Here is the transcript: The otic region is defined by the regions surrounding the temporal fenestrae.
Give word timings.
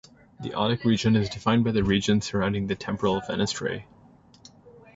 The 0.41 0.49
otic 0.49 0.83
region 0.83 1.15
is 1.15 1.29
defined 1.29 1.63
by 1.63 1.73
the 1.73 1.83
regions 1.83 2.25
surrounding 2.25 2.65
the 2.65 2.73
temporal 2.73 3.21
fenestrae. 3.21 3.85